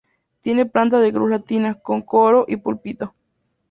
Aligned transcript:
Tiene 0.41 0.65
planta 0.65 0.99
de 0.99 1.13
cruz 1.13 1.29
latina, 1.29 1.75
con 1.75 2.01
coro 2.01 2.45
y 2.47 2.55
púlpito. 2.57 3.13